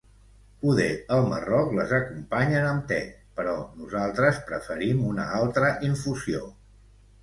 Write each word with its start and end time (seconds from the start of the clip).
Poder 0.61 0.87
al 1.17 1.27
Marroc 1.33 1.75
les 1.81 1.93
acompanyen 1.99 2.67
amb 2.71 2.89
te, 2.95 2.99
però 3.39 3.55
nosaltres 3.85 4.43
preferim 4.51 5.09
una 5.15 5.33
altra 5.45 5.75
infusió. 5.95 6.47